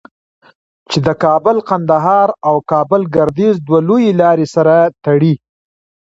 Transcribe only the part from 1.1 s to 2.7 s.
کابل قندهار او